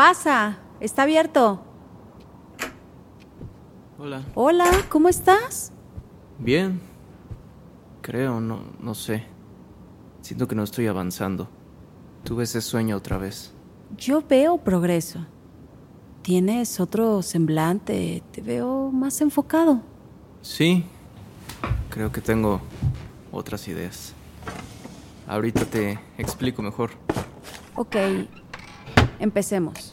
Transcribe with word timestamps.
Pasa, 0.00 0.56
está 0.80 1.02
abierto. 1.02 1.60
Hola. 3.98 4.22
Hola, 4.34 4.64
¿cómo 4.88 5.10
estás? 5.10 5.72
Bien. 6.38 6.80
Creo, 8.00 8.40
no, 8.40 8.62
no 8.80 8.94
sé. 8.94 9.24
Siento 10.22 10.48
que 10.48 10.54
no 10.54 10.62
estoy 10.62 10.86
avanzando. 10.86 11.50
Tuve 12.24 12.44
ese 12.44 12.62
sueño 12.62 12.96
otra 12.96 13.18
vez. 13.18 13.52
Yo 13.98 14.24
veo 14.26 14.56
progreso. 14.56 15.26
Tienes 16.22 16.80
otro 16.80 17.20
semblante, 17.20 18.22
te 18.32 18.40
veo 18.40 18.90
más 18.90 19.20
enfocado. 19.20 19.82
Sí. 20.40 20.86
Creo 21.90 22.10
que 22.10 22.22
tengo 22.22 22.62
otras 23.30 23.68
ideas. 23.68 24.14
Ahorita 25.28 25.66
te 25.66 26.00
explico 26.16 26.62
mejor. 26.62 26.92
Ok, 27.74 27.96
empecemos. 29.18 29.89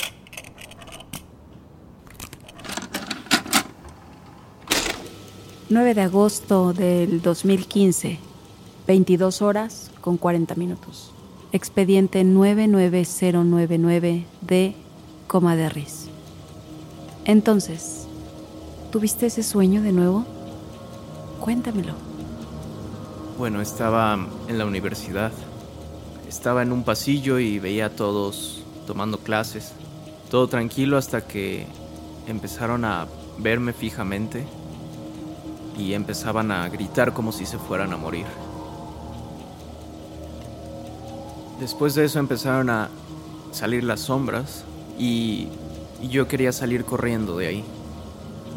...9 5.70 5.96
de 5.96 6.02
agosto 6.02 6.72
del 6.72 7.22
2015... 7.22 8.20
...22 8.88 9.42
horas 9.42 9.92
con 10.00 10.16
40 10.16 10.56
minutos... 10.56 11.12
...expediente 11.52 12.24
99099 12.24 14.24
de 14.40 14.76
Coma 15.28 15.58
de 15.58 15.68
Riz... 15.68 16.08
Entonces... 17.26 18.08
¿Tuviste 18.92 19.26
ese 19.26 19.44
sueño 19.44 19.82
de 19.82 19.92
nuevo? 19.92 20.26
Cuéntamelo. 21.42 21.96
Bueno, 23.38 23.60
estaba 23.60 24.26
en 24.48 24.58
la 24.58 24.66
universidad. 24.66 25.34
Estaba 26.30 26.62
en 26.62 26.72
un 26.72 26.86
pasillo 26.86 27.40
y 27.40 27.60
veía 27.60 27.88
a 27.88 27.90
todos 27.90 28.64
tomando 28.88 29.18
clases. 29.18 29.74
Todo 30.32 30.48
tranquilo 30.48 30.96
hasta 30.96 31.28
que 31.28 31.68
empezaron 32.28 32.86
a 32.86 33.08
verme 33.38 33.74
fijamente 33.74 34.46
y 35.78 35.94
empezaban 35.94 36.52
a 36.52 36.68
gritar 36.70 37.14
como 37.14 37.32
si 37.32 37.46
se 37.46 37.58
fueran 37.58 37.94
a 37.94 37.98
morir. 37.98 38.26
Después 41.60 41.96
de 41.96 42.06
eso 42.06 42.20
empezaron 42.20 42.70
a 42.70 42.90
salir 43.52 43.84
las 43.84 44.02
sombras 44.02 44.64
y, 44.98 45.50
yo 46.12 46.28
quería 46.28 46.52
salir 46.52 46.86
corriendo 46.86 47.40
de 47.40 47.48
ahí 47.48 47.64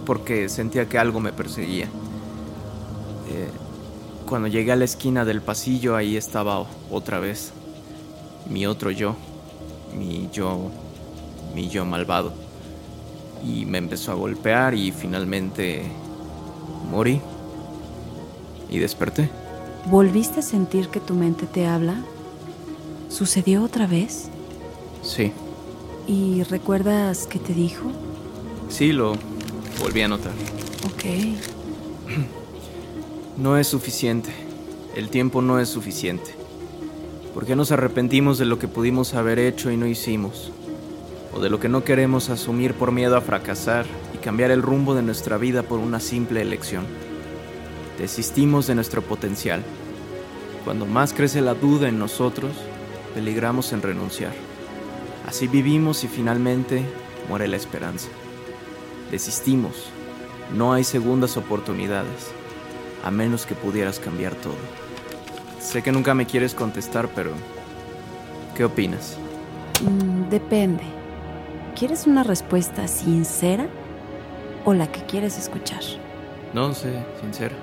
porque 0.04 0.50
sentía 0.50 0.86
que 0.86 0.98
algo 0.98 1.20
me 1.20 1.32
perseguía. 1.32 1.86
Eh, 1.86 3.48
cuando 4.28 4.46
llegué 4.46 4.72
a 4.72 4.76
la 4.76 4.84
esquina 4.84 5.24
del 5.24 5.40
pasillo, 5.40 5.96
ahí 5.96 6.18
estaba 6.18 6.66
otra 6.90 7.18
vez 7.18 7.54
mi 8.50 8.66
otro 8.66 8.90
yo, 8.90 9.14
mi 9.96 10.28
yo, 10.32 10.70
mi 11.54 11.68
yo 11.68 11.86
malvado. 11.86 12.32
Y 13.42 13.64
me 13.64 13.78
empezó 13.78 14.12
a 14.12 14.16
golpear 14.16 14.74
y 14.74 14.92
finalmente 14.92 15.84
morí. 16.90 17.20
Y 18.68 18.78
desperté. 18.78 19.28
¿Volviste 19.86 20.40
a 20.40 20.42
sentir 20.42 20.88
que 20.88 21.00
tu 21.00 21.14
mente 21.14 21.46
te 21.46 21.66
habla? 21.66 21.96
¿Sucedió 23.08 23.62
otra 23.64 23.86
vez? 23.86 24.28
Sí, 25.02 25.32
¿Y 26.06 26.42
recuerdas 26.44 27.26
qué 27.28 27.38
te 27.38 27.54
dijo? 27.54 27.90
sí, 28.68 28.92
lo 28.92 29.14
volví 29.80 30.02
a 30.02 30.08
notar. 30.08 30.32
Ok. 30.86 31.04
No 33.36 33.56
es 33.56 33.68
suficiente. 33.68 34.30
El 34.94 35.08
tiempo 35.08 35.40
no 35.40 35.60
es 35.60 35.68
suficiente. 35.70 36.34
¿Por 37.32 37.46
qué 37.46 37.56
nos 37.56 37.72
arrepentimos 37.72 38.36
de 38.36 38.44
lo 38.44 38.58
que 38.58 38.68
pudimos 38.68 39.14
haber 39.14 39.38
hecho 39.38 39.70
y 39.70 39.78
no 39.78 39.86
hicimos? 39.86 40.52
¿O 41.32 41.40
de 41.40 41.48
lo 41.48 41.60
que 41.60 41.68
no 41.68 41.84
queremos 41.84 42.28
asumir 42.28 42.74
por 42.74 42.90
miedo 42.90 43.16
a 43.16 43.20
fracasar 43.20 43.86
y 44.14 44.18
cambiar 44.18 44.50
el 44.50 44.62
rumbo 44.62 44.94
de 44.94 45.02
nuestra 45.02 45.38
vida 45.38 45.62
por 45.62 45.78
una 45.78 46.00
simple 46.00 46.42
elección? 46.42 46.84
Desistimos 47.98 48.66
de 48.66 48.74
nuestro 48.74 49.02
potencial. 49.02 49.62
Cuando 50.64 50.86
más 50.86 51.12
crece 51.12 51.40
la 51.40 51.54
duda 51.54 51.88
en 51.88 51.98
nosotros, 51.98 52.52
peligramos 53.14 53.72
en 53.72 53.82
renunciar. 53.82 54.32
Así 55.26 55.46
vivimos 55.46 56.02
y 56.02 56.08
finalmente 56.08 56.82
muere 57.28 57.46
la 57.46 57.56
esperanza. 57.56 58.08
Desistimos. 59.10 59.90
No 60.56 60.72
hay 60.72 60.82
segundas 60.82 61.36
oportunidades 61.36 62.32
a 63.04 63.10
menos 63.10 63.46
que 63.46 63.54
pudieras 63.54 64.00
cambiar 64.00 64.34
todo. 64.34 64.56
Sé 65.60 65.82
que 65.82 65.92
nunca 65.92 66.14
me 66.14 66.26
quieres 66.26 66.54
contestar, 66.54 67.08
pero 67.14 67.30
¿qué 68.56 68.64
opinas? 68.64 69.16
Mm, 69.82 70.28
depende. 70.28 70.99
¿Quieres 71.74 72.06
una 72.06 72.22
respuesta 72.22 72.86
sincera 72.88 73.66
o 74.64 74.74
la 74.74 74.86
que 74.90 75.00
quieres 75.02 75.38
escuchar? 75.38 75.80
No 76.52 76.74
sé, 76.74 76.92
sincera. 77.20 77.54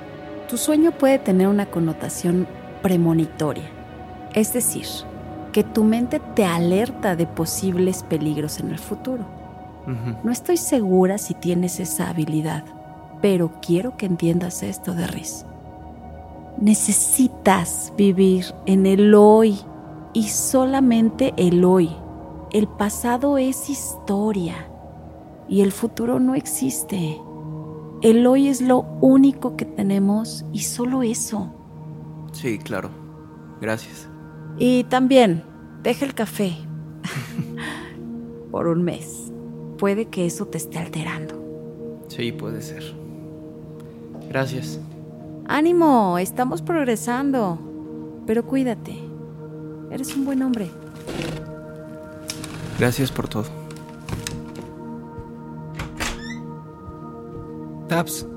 Tu 0.49 0.57
sueño 0.57 0.91
puede 0.91 1.19
tener 1.19 1.47
una 1.47 1.65
connotación 1.65 2.47
premonitoria, 2.81 3.69
es 4.33 4.53
decir, 4.53 4.87
que 5.51 5.63
tu 5.63 5.83
mente 5.83 6.19
te 6.35 6.45
alerta 6.45 7.15
de 7.15 7.27
posibles 7.27 8.03
peligros 8.03 8.59
en 8.59 8.69
el 8.69 8.79
futuro. 8.79 9.25
No 10.23 10.31
estoy 10.31 10.57
segura 10.57 11.17
si 11.17 11.33
tienes 11.33 11.79
esa 11.79 12.09
habilidad, 12.09 12.63
pero 13.21 13.53
quiero 13.61 13.95
que 13.95 14.05
entiendas 14.05 14.61
esto 14.61 14.93
de 14.93 15.07
Riz. 15.07 15.45
Necesitas 16.59 17.93
vivir 17.95 18.45
en 18.65 18.85
el 18.85 19.15
hoy 19.15 19.59
y 20.13 20.27
solamente 20.27 21.33
el 21.37 21.63
hoy. 21.63 21.95
El 22.51 22.67
pasado 22.67 23.37
es 23.37 23.69
historia 23.69 24.69
y 25.49 25.61
el 25.61 25.73
futuro 25.73 26.19
no 26.19 26.33
existe. 26.33 27.19
El 28.01 28.25
hoy 28.25 28.47
es 28.47 28.61
lo 28.61 28.85
único 29.01 29.57
que 29.57 29.65
tenemos 29.65 30.45
y 30.53 30.59
solo 30.59 31.03
eso. 31.03 31.51
Sí, 32.31 32.57
claro. 32.57 32.89
Gracias. 33.59 34.07
Y 34.57 34.85
también, 34.85 35.43
deja 35.83 36.05
el 36.05 36.13
café 36.13 36.55
por 38.51 38.67
un 38.67 38.81
mes. 38.81 39.31
Puede 39.77 40.05
que 40.05 40.25
eso 40.25 40.47
te 40.47 40.57
esté 40.57 40.79
alterando. 40.79 41.35
Sí, 42.07 42.31
puede 42.31 42.61
ser. 42.61 42.95
Gracias. 44.29 44.79
Ánimo, 45.47 46.17
estamos 46.17 46.61
progresando. 46.61 47.59
Pero 48.25 48.45
cuídate. 48.45 48.97
Eres 49.91 50.15
un 50.15 50.25
buen 50.25 50.41
hombre. 50.43 50.69
Gracias 52.79 53.11
por 53.11 53.27
todo. 53.27 53.45
Taps, 57.87 58.27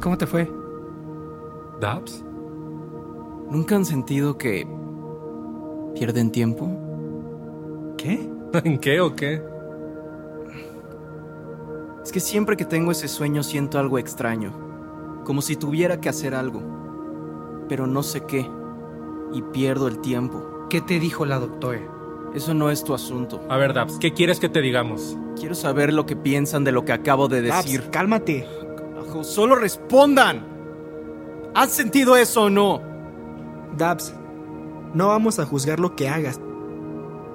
¿cómo 0.00 0.16
te 0.16 0.26
fue? 0.26 0.50
¿Dabs? 1.80 2.24
¿Nunca 3.50 3.76
han 3.76 3.84
sentido 3.84 4.38
que 4.38 4.66
pierden 5.94 6.30
tiempo? 6.30 6.68
¿Qué? 7.98 8.30
¿En 8.64 8.78
qué 8.78 9.00
o 9.00 9.14
qué? 9.14 9.42
Es 12.02 12.12
que 12.12 12.20
siempre 12.20 12.56
que 12.56 12.64
tengo 12.64 12.92
ese 12.92 13.08
sueño 13.08 13.42
siento 13.42 13.78
algo 13.78 13.98
extraño, 13.98 14.52
como 15.24 15.42
si 15.42 15.56
tuviera 15.56 16.00
que 16.00 16.08
hacer 16.08 16.34
algo, 16.34 16.62
pero 17.68 17.86
no 17.86 18.02
sé 18.02 18.24
qué, 18.24 18.48
y 19.32 19.42
pierdo 19.42 19.88
el 19.88 20.00
tiempo. 20.00 20.66
¿Qué 20.70 20.80
te 20.80 20.98
dijo 20.98 21.26
la 21.26 21.38
doctora? 21.38 21.99
Eso 22.34 22.54
no 22.54 22.70
es 22.70 22.84
tu 22.84 22.94
asunto. 22.94 23.40
A 23.48 23.56
ver, 23.56 23.74
Dabs, 23.74 23.98
¿qué 23.98 24.12
quieres 24.12 24.38
que 24.38 24.48
te 24.48 24.60
digamos? 24.60 25.16
Quiero 25.38 25.54
saber 25.54 25.92
lo 25.92 26.06
que 26.06 26.14
piensan 26.16 26.62
de 26.62 26.72
lo 26.72 26.84
que 26.84 26.92
acabo 26.92 27.28
de 27.28 27.42
decir. 27.42 27.90
cálmate. 27.90 28.46
Carajo, 28.76 29.24
solo 29.24 29.56
respondan. 29.56 30.46
¿Has 31.54 31.72
sentido 31.72 32.16
eso 32.16 32.44
o 32.44 32.50
no? 32.50 32.80
Dabs, 33.76 34.14
no 34.94 35.08
vamos 35.08 35.40
a 35.40 35.46
juzgar 35.46 35.80
lo 35.80 35.96
que 35.96 36.08
hagas. 36.08 36.40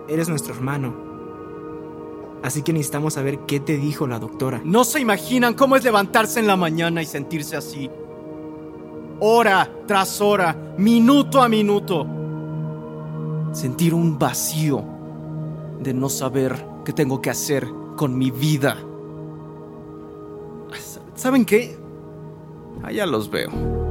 Eres 0.07 0.29
nuestro 0.29 0.53
hermano. 0.53 0.95
Así 2.43 2.61
que 2.61 2.71
necesitamos 2.71 3.15
saber 3.15 3.39
qué 3.47 3.59
te 3.59 3.75
dijo 3.77 4.07
la 4.07 4.19
doctora. 4.19 4.61
No 4.63 4.83
se 4.83 4.99
imaginan 5.01 5.55
cómo 5.55 5.75
es 5.75 5.83
levantarse 5.83 6.39
en 6.39 6.47
la 6.47 6.55
mañana 6.55 7.01
y 7.01 7.05
sentirse 7.05 7.57
así. 7.57 7.89
Hora 9.19 9.69
tras 9.87 10.21
hora, 10.21 10.55
minuto 10.77 11.41
a 11.41 11.49
minuto. 11.49 12.05
Sentir 13.55 13.93
un 13.93 14.19
vacío 14.19 14.83
de 15.79 15.93
no 15.93 16.09
saber 16.09 16.53
qué 16.83 16.91
tengo 16.91 17.21
que 17.21 17.29
hacer 17.29 17.65
con 17.95 18.17
mi 18.17 18.29
vida. 18.29 18.77
¿Saben 21.15 21.45
qué? 21.45 21.77
Allá 22.83 23.05
los 23.05 23.29
veo. 23.29 23.84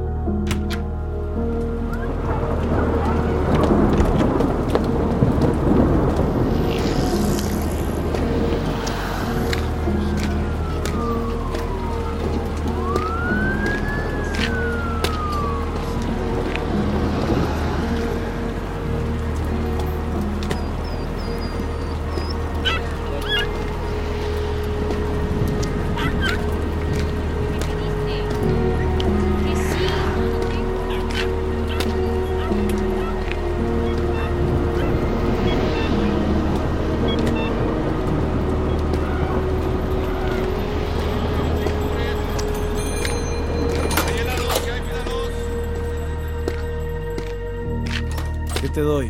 Te 48.75 48.81
doy? 48.81 49.09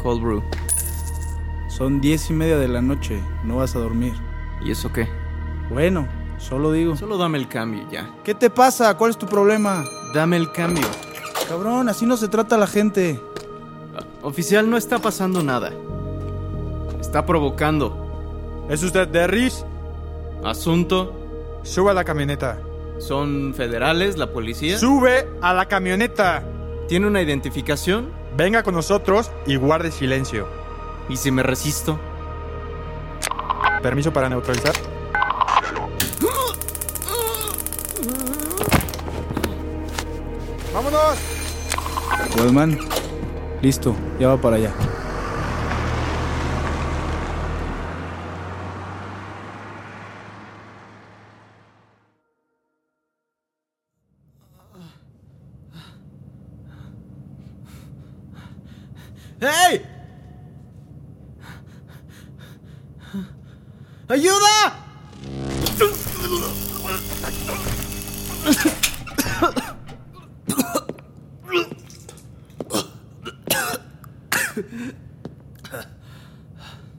Cold 0.00 0.22
brew. 0.22 0.42
Son 1.66 2.00
diez 2.00 2.30
y 2.30 2.32
media 2.32 2.56
de 2.56 2.68
la 2.68 2.80
noche, 2.80 3.20
no 3.42 3.56
vas 3.56 3.74
a 3.74 3.80
dormir. 3.80 4.14
¿Y 4.64 4.70
eso 4.70 4.92
qué? 4.92 5.08
Bueno, 5.70 6.06
solo 6.38 6.70
digo. 6.70 6.94
Solo 6.94 7.18
dame 7.18 7.36
el 7.36 7.48
cambio 7.48 7.84
ya. 7.90 8.08
¿Qué 8.22 8.32
te 8.32 8.50
pasa? 8.50 8.96
¿Cuál 8.96 9.10
es 9.10 9.18
tu 9.18 9.26
problema? 9.26 9.84
Dame 10.14 10.36
el 10.36 10.52
cambio. 10.52 10.86
Cabrón, 11.48 11.88
así 11.88 12.06
no 12.06 12.16
se 12.16 12.28
trata 12.28 12.56
la 12.56 12.68
gente. 12.68 13.20
Oficial, 14.22 14.70
no 14.70 14.76
está 14.76 15.00
pasando 15.00 15.42
nada. 15.42 15.72
Está 17.00 17.26
provocando. 17.26 18.64
¿Es 18.70 18.84
usted 18.84 19.08
Derris? 19.08 19.64
Asunto. 20.44 21.12
Sube 21.64 21.90
a 21.90 21.94
la 21.94 22.04
camioneta. 22.04 22.60
¿Son 22.98 23.52
federales, 23.52 24.16
la 24.16 24.32
policía? 24.32 24.78
¡Sube 24.78 25.28
a 25.42 25.52
la 25.52 25.66
camioneta! 25.66 26.44
¿Tiene 26.86 27.08
una 27.08 27.20
identificación? 27.20 28.23
Venga 28.36 28.64
con 28.64 28.74
nosotros 28.74 29.30
y 29.46 29.54
guarde 29.54 29.92
silencio. 29.92 30.48
¿Y 31.08 31.16
si 31.16 31.30
me 31.30 31.44
resisto? 31.44 32.00
¿Permiso 33.80 34.12
para 34.12 34.28
neutralizar? 34.28 34.74
¡Vámonos! 40.72 41.18
Wellman, 42.36 42.76
listo, 43.62 43.94
ya 44.18 44.28
va 44.28 44.36
para 44.36 44.56
allá. 44.56 44.72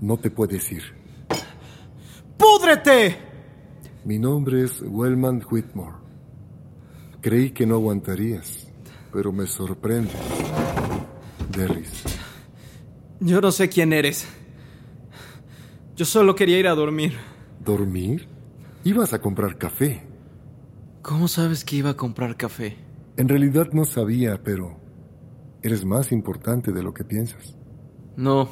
No 0.06 0.18
te 0.18 0.30
puedes 0.30 0.72
ir. 0.72 0.84
¡Púdrete! 2.38 3.18
Mi 4.04 4.20
nombre 4.20 4.64
es 4.64 4.84
Wellman 4.86 5.44
Whitmore. 5.50 5.96
Creí 7.22 7.50
que 7.50 7.66
no 7.66 7.74
aguantarías, 7.74 8.72
pero 9.12 9.32
me 9.32 9.48
sorprende. 9.48 10.12
Derris, 11.58 12.04
Yo 13.20 13.42
no 13.42 13.52
sé 13.52 13.68
quién 13.68 13.94
eres. 13.94 14.28
Yo 15.96 16.06
solo 16.06 16.36
quería 16.36 16.60
ir 16.60 16.68
a 16.68 16.76
dormir. 16.76 17.14
¿dormir? 17.66 18.28
Ibas 18.84 19.12
a 19.14 19.20
comprar 19.20 19.58
café. 19.58 20.04
¿Cómo 21.02 21.28
sabes 21.28 21.66
que 21.66 21.78
iba 21.78 21.90
a 21.90 21.98
comprar 21.98 22.38
café? 22.38 22.78
En 23.18 23.28
realidad 23.28 23.70
no 23.74 23.86
sabía, 23.86 24.44
pero 24.44 24.80
eres 25.64 25.84
más 25.84 26.12
importante 26.12 26.72
de 26.72 26.84
lo 26.84 26.94
que 26.94 27.06
piensas. 27.06 27.58
No, 28.16 28.48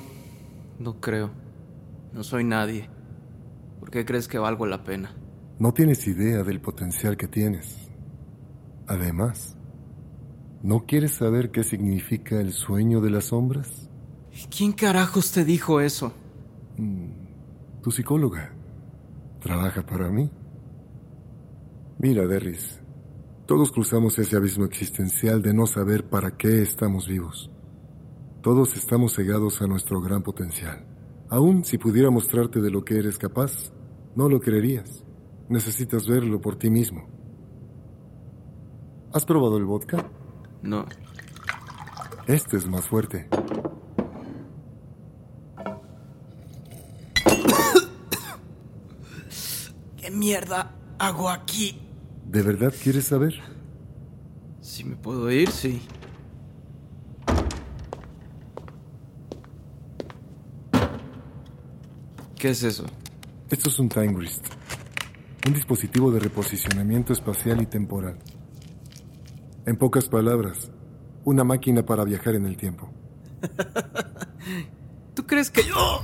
no 0.79 0.99
creo. 0.99 1.42
No 2.13 2.23
soy 2.23 2.43
nadie. 2.43 2.89
¿Por 3.79 3.89
qué 3.89 4.05
crees 4.05 4.27
que 4.27 4.37
valgo 4.37 4.65
la 4.67 4.83
pena? 4.83 5.15
No 5.57 5.73
tienes 5.73 6.07
idea 6.07 6.43
del 6.43 6.61
potencial 6.61 7.17
que 7.17 7.27
tienes. 7.27 7.89
Además, 8.87 9.57
¿no 10.61 10.85
quieres 10.85 11.13
saber 11.13 11.51
qué 11.51 11.63
significa 11.63 12.39
el 12.39 12.51
sueño 12.51 13.01
de 13.01 13.09
las 13.09 13.25
sombras? 13.25 13.89
¿Quién 14.55 14.73
carajos 14.73 15.31
te 15.31 15.43
dijo 15.43 15.81
eso? 15.81 16.13
Tu 17.81 17.91
psicóloga 17.91 18.53
trabaja 19.39 19.85
para 19.85 20.09
mí. 20.09 20.29
Mira, 21.99 22.27
Derris, 22.27 22.79
todos 23.45 23.71
cruzamos 23.71 24.17
ese 24.19 24.35
abismo 24.35 24.65
existencial 24.65 25.41
de 25.41 25.53
no 25.53 25.65
saber 25.67 26.07
para 26.09 26.37
qué 26.37 26.61
estamos 26.61 27.07
vivos. 27.07 27.51
Todos 28.41 28.75
estamos 28.75 29.15
cegados 29.15 29.61
a 29.61 29.67
nuestro 29.67 30.01
gran 30.01 30.21
potencial. 30.23 30.92
Aún 31.33 31.65
si 31.65 31.79
pudiera 31.79 32.11
mostrarte 32.11 32.61
de 32.61 32.69
lo 32.69 32.85
que 32.85 32.95
eres 32.95 33.17
capaz, 33.17 33.73
no 34.15 34.29
lo 34.29 34.39
creerías. 34.39 35.03
Necesitas 35.49 36.07
verlo 36.07 36.39
por 36.39 36.57
ti 36.57 36.69
mismo. 36.69 37.07
¿Has 39.11 39.25
probado 39.25 39.57
el 39.57 39.65
vodka? 39.65 40.11
No. 40.61 40.85
Este 42.27 42.57
es 42.57 42.67
más 42.67 42.85
fuerte. 42.85 43.27
¿Qué 49.97 50.11
mierda 50.11 50.75
hago 50.99 51.31
aquí? 51.31 51.81
¿De 52.27 52.43
verdad 52.43 52.71
quieres 52.83 53.05
saber? 53.05 53.41
Si 54.61 54.83
me 54.83 54.95
puedo 54.95 55.31
ir, 55.31 55.49
sí. 55.49 55.81
¿Qué 62.43 62.49
es 62.49 62.61
eso? 62.61 62.85
Esto 63.49 63.69
es 63.69 63.79
un 63.79 63.87
Time 63.87 64.15
Wrist, 64.15 64.45
un 65.47 65.53
dispositivo 65.53 66.11
de 66.11 66.19
reposicionamiento 66.19 67.13
espacial 67.13 67.61
y 67.61 67.67
temporal. 67.67 68.19
En 69.65 69.77
pocas 69.77 70.09
palabras, 70.09 70.69
una 71.23 71.45
máquina 71.45 71.85
para 71.85 72.03
viajar 72.03 72.35
en 72.35 72.45
el 72.45 72.57
tiempo. 72.57 72.91
¿Tú 75.13 75.25
crees 75.25 75.49
que 75.49 75.63
yo... 75.63 76.01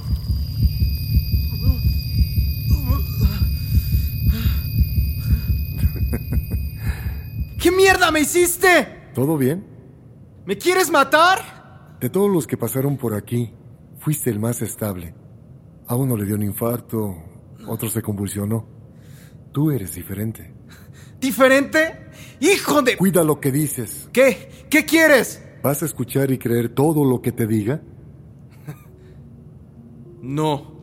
¿Qué 7.61 7.69
mierda 7.69 8.11
me 8.11 8.21
hiciste? 8.21 9.09
¿Todo 9.13 9.37
bien? 9.37 9.67
¿Me 10.45 10.57
quieres 10.57 10.89
matar? 10.89 11.97
De 11.99 12.09
todos 12.09 12.31
los 12.31 12.47
que 12.47 12.55
pasaron 12.55 12.95
por 12.95 13.13
aquí, 13.13 13.53
fuiste 13.97 14.29
el 14.29 14.39
más 14.39 14.61
estable. 14.61 15.18
A 15.89 15.95
uno 15.95 16.15
le 16.15 16.23
dio 16.23 16.35
un 16.35 16.43
infarto, 16.43 17.15
otro 17.65 17.89
se 17.89 18.03
convulsionó. 18.03 18.63
Tú 19.51 19.71
eres 19.71 19.95
diferente. 19.95 20.53
¿Diferente? 21.19 22.05
¡Hijo 22.39 22.83
de... 22.83 22.95
Cuida 22.95 23.23
lo 23.23 23.39
que 23.39 23.51
dices. 23.51 24.07
¿Qué? 24.13 24.67
¿Qué 24.69 24.85
quieres? 24.85 25.43
¿Vas 25.63 25.81
a 25.81 25.85
escuchar 25.85 26.29
y 26.29 26.37
creer 26.37 26.69
todo 26.69 27.03
lo 27.03 27.23
que 27.23 27.31
te 27.31 27.47
diga? 27.47 27.81
No. 30.21 30.79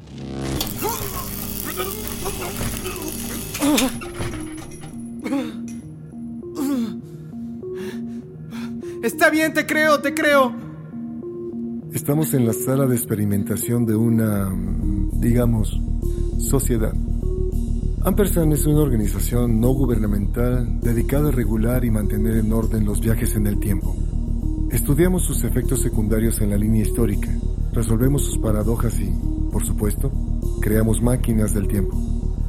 Está 9.05 9.31
bien, 9.31 9.55
te 9.55 9.67
creo, 9.67 10.01
te 10.01 10.13
creo. 10.15 10.66
Estamos 11.97 12.35
en 12.35 12.45
la 12.45 12.53
sala 12.53 12.87
de 12.87 12.95
experimentación 12.95 13.87
de 13.87 13.97
una, 13.97 14.55
digamos, 15.15 15.81
sociedad. 16.39 16.93
Ampersand 18.05 18.53
es 18.53 18.67
una 18.67 18.83
organización 18.83 19.63
no 19.63 19.71
gubernamental 19.71 20.79
dedicada 20.83 21.31
a 21.31 21.33
regular 21.33 21.87
y 21.87 21.91
mantener 21.91 22.37
en 22.37 22.53
orden 22.53 22.85
los 22.85 23.01
viajes 23.01 23.35
en 23.35 23.47
el 23.47 23.59
tiempo. 23.59 23.97
Estudiamos 24.71 25.23
sus 25.23 25.43
efectos 25.45 25.81
secundarios 25.81 26.39
en 26.43 26.51
la 26.51 26.59
línea 26.59 26.83
histórica, 26.83 27.31
resolvemos 27.73 28.27
sus 28.27 28.37
paradojas 28.37 29.01
y, 29.01 29.11
por 29.51 29.65
supuesto, 29.65 30.13
creamos 30.61 31.01
máquinas 31.01 31.55
del 31.55 31.67
tiempo. 31.67 31.97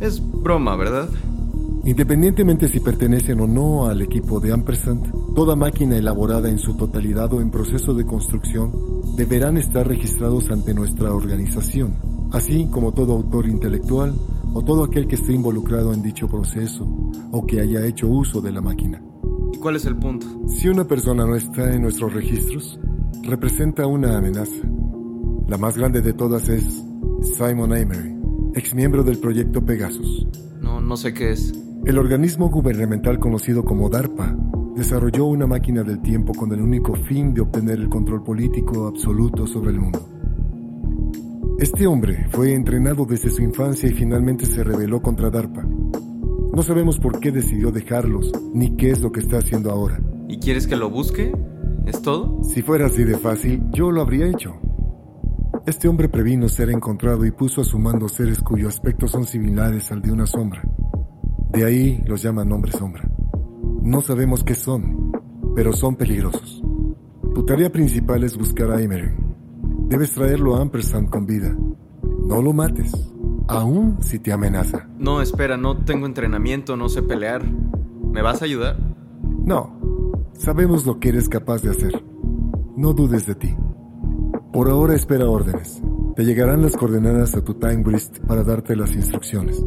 Es 0.02 0.22
broma, 0.22 0.76
¿verdad? 0.76 1.08
Independientemente 1.86 2.68
si 2.68 2.82
pertenecen 2.82 3.40
o 3.40 3.48
no 3.48 3.86
al 3.86 4.02
equipo 4.02 4.42
de 4.42 4.52
Ampersand, 4.52 5.34
toda 5.34 5.56
máquina 5.56 5.96
elaborada 5.96 6.50
en 6.50 6.60
su 6.60 6.76
totalidad 6.76 7.32
o 7.34 7.40
en 7.40 7.50
proceso 7.50 7.94
de 7.94 8.06
construcción 8.06 8.97
deberán 9.18 9.58
estar 9.58 9.88
registrados 9.88 10.52
ante 10.52 10.76
nuestra 10.76 11.12
organización, 11.12 11.96
así 12.32 12.68
como 12.72 12.94
todo 12.94 13.14
autor 13.14 13.48
intelectual 13.48 14.14
o 14.54 14.64
todo 14.64 14.84
aquel 14.84 15.08
que 15.08 15.16
esté 15.16 15.34
involucrado 15.34 15.92
en 15.92 16.04
dicho 16.04 16.28
proceso 16.28 16.86
o 17.32 17.46
que 17.48 17.60
haya 17.60 17.84
hecho 17.84 18.08
uso 18.08 18.42
de 18.42 18.52
la 18.52 18.62
máquina. 18.62 19.02
¿Y 19.52 19.58
cuál 19.58 19.76
es 19.76 19.86
el 19.86 19.98
punto? 19.98 20.28
Si 20.48 20.70
una 20.70 20.88
persona 20.88 21.26
no 21.26 21.36
está 21.36 21.74
en 21.74 21.82
nuestros 21.82 22.14
registros, 22.14 22.80
representa 23.24 23.88
una 23.88 24.20
amenaza. 24.20 24.64
La 25.48 25.58
más 25.58 25.76
grande 25.78 26.02
de 26.02 26.14
todas 26.14 26.48
es 26.48 26.86
Simon 27.24 27.74
Amery, 27.74 28.16
ex 28.54 28.76
miembro 28.76 29.04
del 29.04 29.18
proyecto 29.18 29.66
Pegasus. 29.66 30.28
No, 30.62 30.80
no 30.80 30.96
sé 30.96 31.16
qué 31.16 31.32
es. 31.32 31.54
El 31.86 31.98
organismo 31.98 32.52
gubernamental 32.52 33.18
conocido 33.18 33.66
como 33.66 33.90
DARPA 33.90 34.38
desarrolló 34.78 35.26
una 35.26 35.48
máquina 35.48 35.82
del 35.82 36.00
tiempo 36.04 36.34
con 36.34 36.54
el 36.54 36.62
único 36.62 36.94
fin 36.94 37.34
de 37.34 37.42
obtener 37.42 37.80
el 37.80 37.90
control 37.90 38.24
político 38.24 38.86
absoluto 38.86 39.48
sobre 39.48 39.72
el 39.72 39.80
mundo. 39.80 40.08
Este 41.58 41.88
hombre 41.88 42.28
fue 42.30 42.54
entrenado 42.54 43.04
desde 43.04 43.32
su 43.32 43.42
infancia 43.42 43.90
y 43.90 43.94
finalmente 43.94 44.46
se 44.46 44.64
rebeló 44.64 45.02
contra 45.02 45.32
DARPA. 45.32 45.64
No 45.64 46.62
sabemos 46.62 47.00
por 47.00 47.20
qué 47.20 47.32
decidió 47.32 47.72
dejarlos, 47.72 48.32
ni 48.54 48.76
qué 48.78 48.92
es 48.92 49.02
lo 49.02 49.12
que 49.12 49.20
está 49.20 49.40
haciendo 49.40 49.72
ahora. 49.72 50.00
¿Y 50.28 50.38
quieres 50.38 50.68
que 50.68 50.76
lo 50.76 50.92
busque? 50.92 51.36
¿Es 51.88 52.00
todo? 52.04 52.44
Si 52.44 52.62
fuera 52.62 52.86
así 52.86 53.04
de 53.04 53.18
fácil, 53.18 53.64
yo 53.72 53.90
lo 53.90 54.02
habría 54.02 54.28
hecho. 54.28 54.54
Este 55.66 55.88
hombre 55.88 56.08
previno 56.08 56.48
ser 56.50 56.70
encontrado 56.70 57.26
y 57.26 57.32
puso 57.32 57.62
a 57.62 57.64
su 57.64 57.80
mando 57.80 58.08
seres 58.08 58.42
cuyo 58.42 58.68
aspecto 58.68 59.08
son 59.08 59.26
similares 59.26 59.92
al 59.92 60.04
de 60.04 60.12
una 60.12 60.28
sombra. 60.28 60.62
De 61.52 61.66
ahí 61.66 62.04
los 62.06 62.22
llaman 62.22 62.52
hombres 62.52 62.76
sombra. 62.76 63.10
No 63.88 64.02
sabemos 64.02 64.44
qué 64.44 64.54
son, 64.54 65.14
pero 65.56 65.72
son 65.72 65.96
peligrosos. 65.96 66.62
Tu 67.34 67.46
tarea 67.46 67.72
principal 67.72 68.22
es 68.26 68.38
buscar 68.38 68.70
a 68.70 68.82
Emery. 68.82 69.16
Debes 69.88 70.12
traerlo 70.12 70.58
a 70.58 70.62
Ampersand 70.62 71.10
con 71.10 71.26
vida. 71.26 71.56
No 72.28 72.42
lo 72.42 72.52
mates, 72.52 72.92
aun 73.48 74.04
si 74.04 74.20
te 74.20 74.34
amenaza. 74.34 74.90
No, 75.00 75.22
espera, 75.22 75.56
no 75.56 75.86
tengo 75.86 76.06
entrenamiento, 76.06 76.76
no 76.76 76.90
sé 76.90 77.02
pelear. 77.02 77.46
¿Me 78.12 78.22
vas 78.22 78.42
a 78.42 78.46
ayudar? 78.46 78.78
No, 79.46 79.80
sabemos 80.34 80.86
lo 80.86 81.00
que 81.00 81.08
eres 81.08 81.30
capaz 81.30 81.62
de 81.62 81.70
hacer. 81.70 82.04
No 82.76 82.92
dudes 82.92 83.26
de 83.26 83.36
ti. 83.36 83.56
Por 84.52 84.70
ahora 84.70 84.96
espera 84.96 85.30
órdenes. 85.30 85.82
Te 86.18 86.26
llegarán 86.26 86.62
las 86.62 86.76
coordenadas 86.76 87.38
a 87.38 87.42
tu 87.42 87.54
time 87.54 87.84
wrist 87.84 88.20
para 88.28 88.44
darte 88.44 88.76
las 88.76 88.94
instrucciones. 88.94 89.64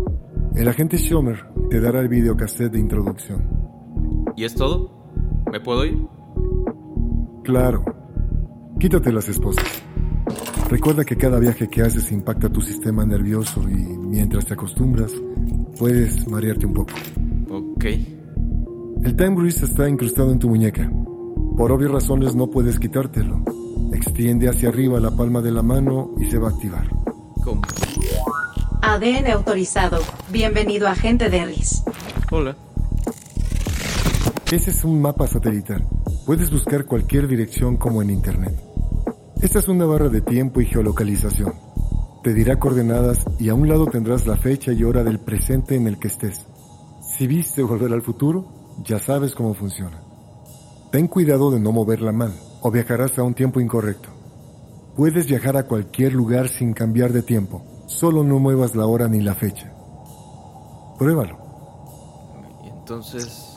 El 0.54 0.68
agente 0.68 0.98
Schomer 0.98 1.46
te 1.70 1.80
dará 1.80 2.00
el 2.00 2.08
videocassette 2.08 2.72
de 2.72 2.80
introducción. 2.80 3.60
¿Y 4.37 4.44
es 4.44 4.54
todo? 4.54 4.90
¿Me 5.50 5.60
puedo 5.60 5.84
ir? 5.84 5.99
Claro. 7.44 7.84
Quítate 8.78 9.12
las 9.12 9.28
esposas. 9.28 9.64
Recuerda 10.68 11.04
que 11.04 11.16
cada 11.16 11.38
viaje 11.38 11.68
que 11.68 11.82
haces 11.82 12.12
impacta 12.12 12.49
tu 12.49 12.60
sistema 12.60 13.04
nervioso 13.04 13.60
y 13.68 13.75
mientras 13.75 14.46
te 14.46 14.54
acostumbras, 14.54 15.12
puedes 15.78 16.28
marearte 16.28 16.66
un 16.66 16.75
poco. 16.75 16.92
Ok. 17.50 17.84
El 19.02 19.16
time 19.16 19.34
wrist 19.37 19.64
está 19.64 19.88
incrustado 19.88 20.30
en 20.30 20.38
tu 20.38 20.49
muñeca. 20.49 20.90
Por 21.56 21.72
obvias 21.72 21.90
razones 21.90 22.34
no 22.34 22.49
puedes 22.49 22.78
quitártelo. 22.78 23.42
Extiende 23.92 24.49
hacia 24.49 24.68
arriba 24.68 25.00
la 25.00 25.10
palma 25.10 25.42
de 25.42 25.50
la 25.50 25.62
mano 25.62 26.12
y 26.18 26.26
se 26.26 26.38
va 26.38 26.49
a 26.49 26.50
activar. 26.52 26.88
¿Cómo? 27.42 27.62
ADN 28.82 29.30
autorizado. 29.32 29.99
Bienvenido, 30.30 30.87
agente 30.87 31.28
Derris. 31.28 31.82
Hola. 32.30 32.56
Ese 34.50 34.73
es 34.73 34.83
un 34.83 35.00
mapa 35.00 35.28
satelital. 35.28 35.87
Puedes 36.26 36.50
buscar 36.50 36.85
cualquier 36.85 37.28
dirección 37.28 37.76
como 37.76 38.02
en 38.02 38.11
Internet. 38.11 38.61
Esta 39.40 39.61
es 39.61 39.69
una 39.69 39.85
barra 39.85 40.09
de 40.09 40.23
tiempo 40.23 40.61
y 40.61 40.66
geolocalización. 40.66 41.54
Te 42.25 42.35
dirá 42.35 42.59
coordenadas 42.59 43.25
y 43.38 43.49
a 43.49 43.54
un 43.54 43.69
lado 43.69 43.87
tendrás 43.87 44.26
la 44.26 44.37
fecha 44.37 44.73
y 44.73 44.83
hora 44.83 45.04
del 45.04 45.21
presente 45.21 45.76
en 45.76 45.87
el 45.87 46.00
que 46.00 46.09
estés. 46.09 46.47
Si 47.00 47.28
viste 47.28 47.62
volver 47.62 47.92
al 47.92 48.02
futuro, 48.02 48.75
ya 48.85 48.99
sabes 48.99 49.37
cómo 49.37 49.54
funciona. 49.54 50.02
Ten 50.90 51.07
cuidado 51.07 51.52
de 51.52 51.61
no 51.61 51.71
moverla 51.71 52.11
mal 52.11 52.35
o 52.61 52.73
viajarás 52.73 53.16
a 53.21 53.23
un 53.23 53.35
tiempo 53.35 53.61
incorrecto. 53.61 54.09
Puedes 54.97 55.28
viajar 55.28 55.57
a 55.57 55.69
cualquier 55.69 56.12
lugar 56.12 56.49
sin 56.49 56.73
cambiar 56.73 57.12
de 57.12 57.23
tiempo, 57.23 57.62
solo 57.87 58.25
no 58.25 58.40
muevas 58.40 58.75
la 58.75 58.87
hora 58.87 59.07
ni 59.07 59.21
la 59.21 59.37
fecha. 59.37 59.73
Pruébalo. 60.99 61.38
Entonces... 62.64 63.50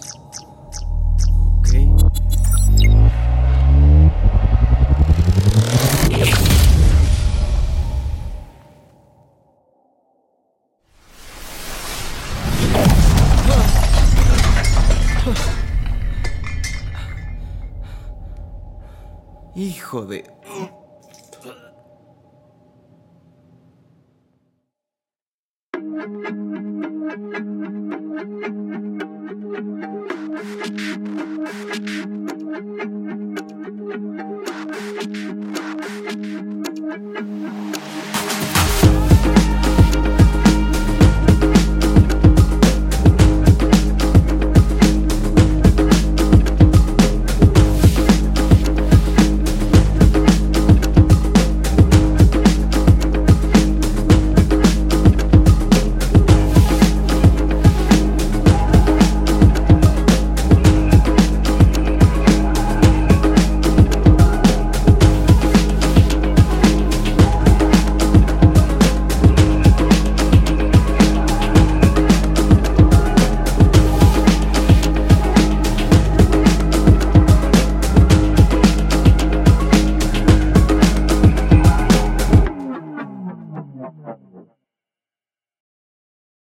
Hijo 19.94 20.06
de... 20.08 20.24